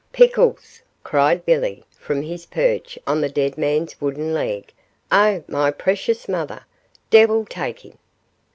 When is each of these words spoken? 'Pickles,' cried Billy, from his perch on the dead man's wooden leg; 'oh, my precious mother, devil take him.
'Pickles,' 0.13 0.81
cried 1.03 1.45
Billy, 1.45 1.83
from 1.91 2.23
his 2.23 2.47
perch 2.47 2.97
on 3.05 3.21
the 3.21 3.29
dead 3.29 3.55
man's 3.55 4.01
wooden 4.01 4.33
leg; 4.33 4.73
'oh, 5.11 5.43
my 5.47 5.69
precious 5.69 6.27
mother, 6.27 6.65
devil 7.11 7.45
take 7.45 7.85
him. 7.85 7.99